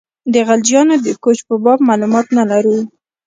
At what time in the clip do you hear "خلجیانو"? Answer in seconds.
0.47-0.95